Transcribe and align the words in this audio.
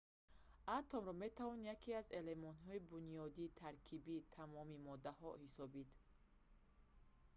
атомро 0.77 1.13
метавон 1.21 1.59
яке 1.75 1.91
аз 2.01 2.07
элементҳои 2.21 2.85
бунёдии 2.91 3.53
таркибии 3.61 4.25
тамоми 4.37 4.83
моддаҳо 4.87 5.29
ҳисобид 5.43 5.89